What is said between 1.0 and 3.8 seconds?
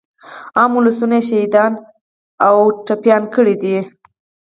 يې شهیدان او ژوبل کړي دي.